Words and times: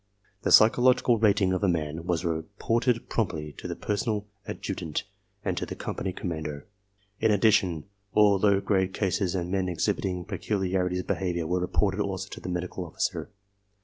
The 0.41 0.51
psychological 0.51 1.19
rating 1.19 1.53
of 1.53 1.63
a 1.63 1.67
man 1.67 2.05
was 2.05 2.25
reported 2.25 3.07
promptly 3.07 3.53
to 3.59 3.67
the 3.67 3.75
personnel 3.75 4.25
adjutant 4.47 5.03
and 5.45 5.55
to 5.57 5.65
the 5.67 5.75
company 5.75 6.11
commander. 6.11 6.65
In 7.19 7.29
addition, 7.29 7.83
all 8.11 8.39
low 8.39 8.59
grade 8.61 8.95
cases 8.95 9.35
and 9.35 9.51
men 9.51 9.69
exhibiting 9.69 10.25
peculiarities 10.25 11.01
of 11.01 11.05
behavior 11.05 11.45
were 11.45 11.59
reported 11.59 11.99
also 12.01 12.27
to 12.29 12.39
the 12.41 12.49
medical 12.49 12.83
officer. 12.83 13.29